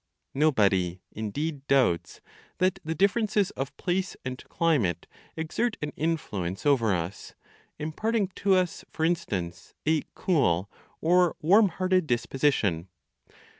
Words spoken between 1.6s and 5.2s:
doubts that the differences of place and climate